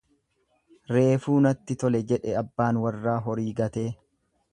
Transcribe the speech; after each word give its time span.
Reefuu 0.95 1.35
natti 1.45 1.77
tole 1.83 2.01
jedhe 2.13 2.33
abbaan 2.41 2.79
warraa 2.87 3.17
horii 3.27 3.47
gatee. 3.61 3.85